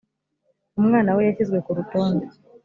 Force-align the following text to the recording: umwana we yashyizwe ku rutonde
umwana 0.79 1.09
we 1.15 1.21
yashyizwe 1.27 1.57
ku 1.65 1.71
rutonde 1.77 2.25